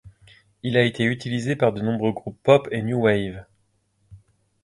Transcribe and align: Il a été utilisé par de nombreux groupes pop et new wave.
Il 0.63 0.77
a 0.77 0.83
été 0.83 1.03
utilisé 1.03 1.55
par 1.55 1.73
de 1.73 1.81
nombreux 1.83 2.11
groupes 2.11 2.41
pop 2.41 2.67
et 2.71 2.81
new 2.81 3.03
wave. 3.03 3.45